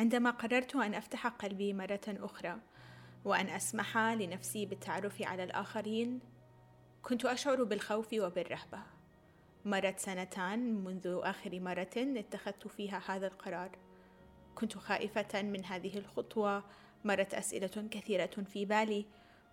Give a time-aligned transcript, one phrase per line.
[0.00, 2.56] عندما قررت أن أفتح قلبي مرة أخرى
[3.24, 6.20] وأن أسمح لنفسي بالتعرف على الآخرين
[7.02, 8.82] كنت أشعر بالخوف وبالرهبة.
[9.64, 13.70] مرت سنتان منذ آخر مرة اتخذت فيها هذا القرار.
[14.54, 16.64] كنت خائفة من هذه الخطوة
[17.04, 19.06] مرت أسئلة كثيرة في بالي.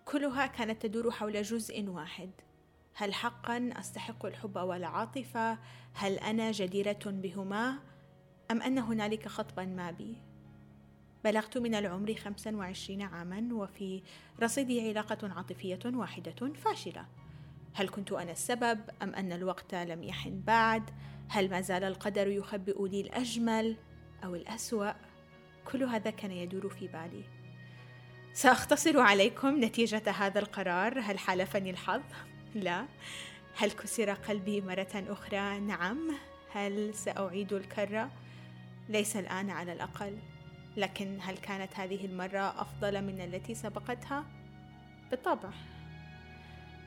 [0.06, 2.32] كلها كانت تدور حول جزء واحد.
[2.94, 5.58] هل حقا أستحق الحب والعاطفة؟
[5.94, 7.80] هل أنا جديرة بهما؟
[8.52, 10.27] أم أن هنالك خطبا ما بي؟
[11.24, 14.02] بلغت من العمر خمسا وعشرين عاما وفي
[14.44, 17.06] رصيدي علاقة عاطفية واحدة فاشلة.
[17.74, 20.90] هل كنت أنا السبب أم أن الوقت لم يحن بعد؟
[21.30, 23.76] هل ما زال القدر يخبئ لي الأجمل
[24.24, 24.92] أو الأسوأ؟
[25.66, 27.24] كل هذا كان يدور في بالي.
[28.34, 31.00] سأختصر عليكم نتيجة هذا القرار.
[31.00, 32.02] هل حالفني الحظ؟
[32.56, 32.86] لا.
[33.56, 36.12] هل كسر قلبي مرة أخرى؟ نعم.
[36.52, 38.12] هل سأعيد الكرة؟
[38.90, 40.18] ليس الآن على الأقل.
[40.78, 44.26] لكن هل كانت هذه المرة أفضل من التي سبقتها؟
[45.12, 45.50] بالطبع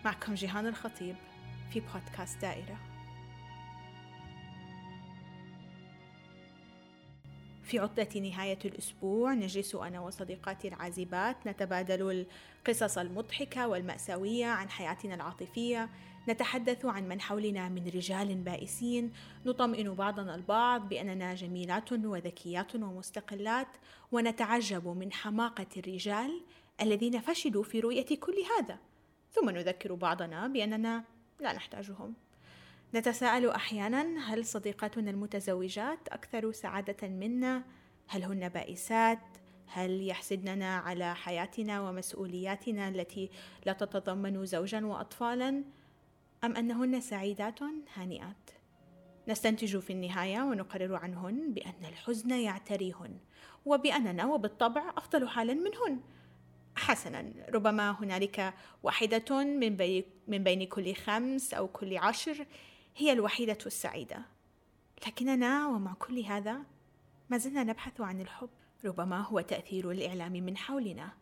[0.05, 1.17] معكم جيهان الخطيب
[1.73, 2.77] في بودكاست دائرة
[7.63, 12.27] في عطلة نهاية الأسبوع نجلس أنا وصديقاتي العازبات نتبادل
[12.67, 15.89] القصص المضحكة والمأساوية عن حياتنا العاطفية
[16.29, 19.13] نتحدث عن من حولنا من رجال بائسين.
[19.47, 23.69] نطمئن بعضنا البعض بأننا جميلات وذكيات ومستقلات
[24.13, 26.41] ونتعجب من حماقة الرجال
[26.81, 28.79] الذين فشلوا في رؤية كل هذا.
[29.33, 31.05] ثم نذكر بعضنا بأننا
[31.41, 32.15] لا نحتاجهم.
[32.95, 37.65] نتساءل أحيانا هل صديقاتنا المتزوجات أكثر سعادة منا؟
[38.09, 39.19] هل هن بائسات؟
[39.67, 43.31] هل يحسدننا على حياتنا ومسؤولياتنا التي
[43.67, 45.65] لا تتضمن زوجا واطفالا؟
[46.45, 47.59] أم أنهن سعيدات
[47.95, 48.51] هانئات؟
[49.29, 53.19] نستنتج في النهاية ونقرر عنهن بأن الحزن يعتريهن
[53.67, 56.01] وبأننا وبالطبع أفضل حالا منهن.
[56.77, 62.47] حسنا ربما هنالك واحدة من بين, من بين كل خمس أو كل عشر
[62.97, 64.23] هي الوحيدة السعيدة.
[65.07, 66.59] لكننا ومع كل هذا
[67.31, 68.51] ما زلنا نبحث عن الحب.
[68.85, 71.13] ربما هو تأثير الإعلام من حولنا.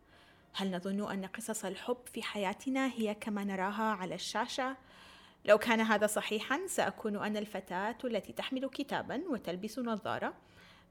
[0.53, 4.77] هل نظن أن قصص الحب في حياتنا هي كما نراها على الشاشة؟
[5.45, 10.33] لو كان هذا صحيحا سأكون أنا الفتاة التي تحمل كتابا وتلبس نظارة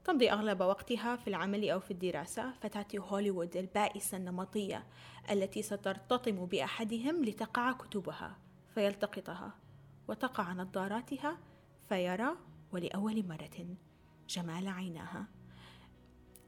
[0.03, 2.51] تمضي أغلب وقتها في العمل أو في الدراسة.
[2.51, 4.83] فتاة هوليوود البائسة النمطية
[5.31, 8.37] التي سترتطم بأحدهم لتقع كتبها
[8.75, 9.55] فيلتقطها
[10.07, 11.37] وتقع نظاراتها
[11.89, 12.29] فيرى
[12.71, 13.75] ولأول مرة
[14.29, 15.27] جمال عيناها.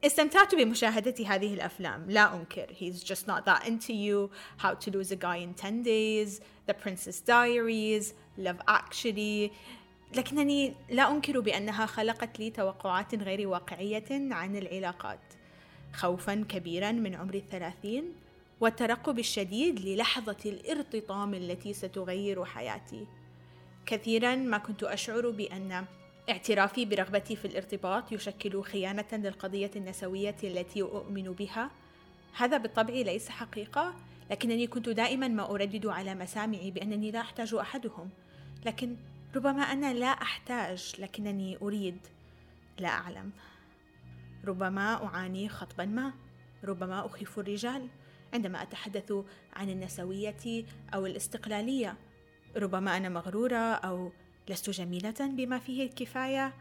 [0.04, 2.10] استمتعت بمشاهدة هذه الأفلام.
[2.10, 2.66] لا أنكر.
[2.66, 4.30] He's just not that into you.
[4.58, 9.52] How to lose a guy in 10 days The Princess Diaries Love Actually.
[10.14, 15.20] لكنني لا أنكر بأنها خلقت لي توقعات غير واقعية عن العلاقات.
[15.92, 18.12] خوفا كبيرا من عمر الثلاثين
[18.60, 23.06] والترقب الشديد للحظة الارتطام التي ستغير حياتي.
[23.86, 25.84] كثيرا ما كنت أشعر بأن
[26.32, 31.70] اعترافي برغبتي في الارتباط يشكل خيانة للقضية النسوية التي أؤمن بها.
[32.36, 33.94] هذا بالطبع ليس حقيقة
[34.30, 38.10] لكنني كنت دائما ما أردد على مسامعي بأنني لا أحتاج أحدهم.
[38.66, 38.96] لكن
[39.36, 41.98] ربما أنا لا أحتاج لكنني أريد.
[42.78, 43.30] لا أعلم.
[44.44, 46.12] ربما أعاني خطبا ما.
[46.64, 47.88] ربما أخيف الرجال.
[48.34, 49.12] عندما أتحدث
[49.52, 50.64] عن النسوية
[50.94, 51.96] أو الاستقلالية
[52.56, 54.12] ربما أنا مغرورة أو
[54.48, 56.54] لست جميلة بما فيه الكفاية؟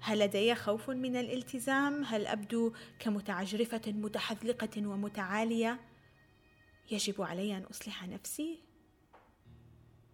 [0.00, 5.80] هل لدي خوف من الالتزام؟ هل أبدو كمتعجرفة متحذلقة ومتعالية؟
[6.90, 8.58] يجب علي أن أصلح نفسي؟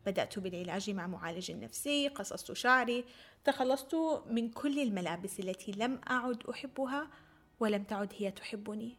[0.07, 3.05] بدأت بالعلاج مع معالج نفسي قصصت شعري
[3.45, 3.97] تخلصت
[4.31, 7.11] من كل الملابس التي لم أعد أحبها
[7.61, 8.97] ولم تعد هي تحبني.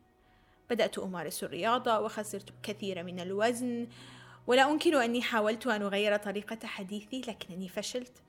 [0.69, 3.87] بدأت أمارس الرياضة وخسرت كثير من الوزن
[4.47, 8.23] ولا أنكر أني حاولت أن أغير طريقة حديثي لكنني فشلت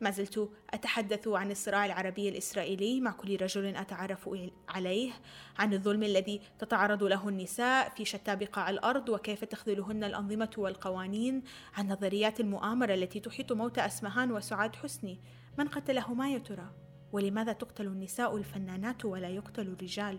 [0.00, 4.30] ما زلت أتحدث عن الصراع العربي الإسرائيلي مع كل رجل أتعرف
[4.68, 5.12] عليه
[5.58, 11.42] عن الظلم الذي تتعرض له النساء في شتى بقاع الأرض وكيف تخذلهن الأنظمة والقوانين
[11.74, 15.18] عن نظريات المؤامرة التي تحيط موت أسمهان وسعاد حسني
[15.58, 16.70] من قتلهما يا ترى؟
[17.12, 20.18] ولماذا تقتل النساء الفنانات ولا يقتل الرجال؟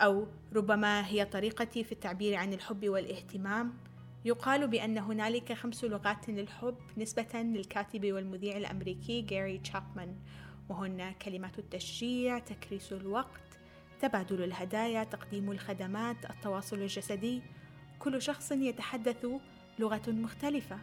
[0.00, 3.74] أو ربما هي طريقتي في التعبير عن الحب والاهتمام
[4.26, 10.16] يقال بأن هنالك خمس لغات للحب نسبة للكاتب والمذيع الأمريكي جاري تشابمان
[10.68, 13.58] وهن كلمات التشجيع تكريس الوقت
[14.00, 17.42] تبادل الهدايا تقديم الخدمات التواصل الجسدي
[17.98, 19.26] كل شخص يتحدث
[19.78, 20.78] لغة مختلفة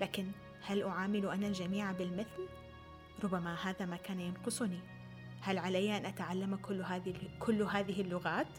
[0.00, 0.26] لكن
[0.62, 2.48] هل أعامل أنا الجميع بالمثل؟
[3.24, 4.80] ربما هذا ما كان ينقصني
[5.40, 8.58] هل علي أن أتعلم كل هذه كل هذه اللغات؟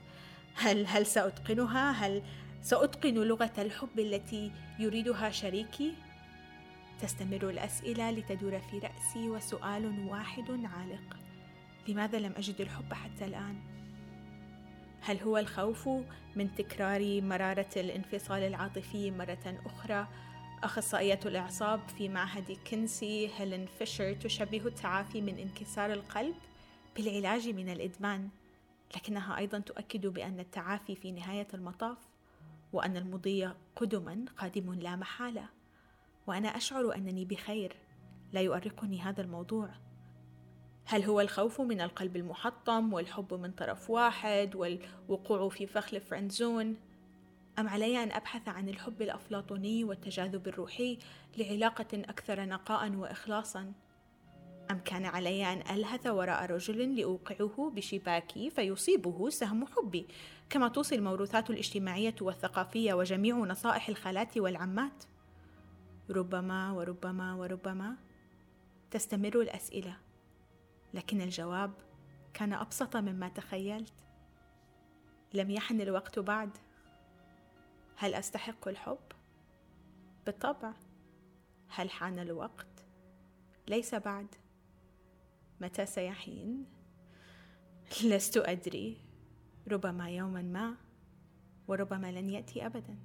[0.56, 2.24] هل هل سأتقنها؟ هل
[2.66, 5.94] سأتقن لغة الحب التي يريدها شريكي؟
[7.02, 11.18] تستمر الأسئلة لتدور في رأسي وسؤال واحد عالق
[11.88, 13.56] لماذا لم أجد الحب حتى الآن؟
[15.02, 15.90] هل هو الخوف
[16.36, 20.08] من تكرار مرارة الانفصال العاطفي مرة أخرى؟
[20.64, 26.36] أخصائية الإعصاب في معهد كنسي هيلين فيشر تشبه التعافي من انكسار القلب
[26.96, 28.30] بالعلاج من الإدمان
[28.96, 32.15] لكنها أيضا تؤكد بأن التعافي في نهاية المطاف
[32.76, 35.50] وأن المضي قدما قادم لا محالة
[36.28, 37.76] وأنا أشعر أنني بخير
[38.34, 39.70] لا يؤرقني هذا الموضوع.
[40.86, 46.78] هل هو الخوف من القلب المحطم والحب من طرف واحد والوقوع في فخ الفرنزون
[47.60, 51.00] أم علي أن أبحث عن الحب الأفلاطوني والتجاذب الروحي
[51.38, 53.74] لعلاقة أكثر نقاء وإخلاصا؟
[54.72, 60.08] أم كان علي أن ألهث وراء رجل لأوقعه بشباكي فيصيبه سهم حبي
[60.50, 65.04] كما توصي الموروثات الاجتماعية والثقافية وجميع نصائح الخالات والعمات.
[66.10, 67.96] ربما وربما وربما
[68.92, 69.98] تستمر الأسئلة
[70.94, 71.74] لكن الجواب
[72.34, 73.94] كان أبسط مما تخيلت.
[75.34, 76.58] لم يحن الوقت بعد.
[77.96, 79.00] هل أستحق الحب؟
[80.26, 80.74] بالطبع.
[81.70, 82.68] هل حان الوقت؟
[83.68, 84.28] ليس بعد.
[85.66, 86.66] متى سيحين؟
[88.04, 88.98] لست أدري
[89.68, 90.76] ربما يوما ما
[91.68, 92.98] وربما لن يأتي أبدا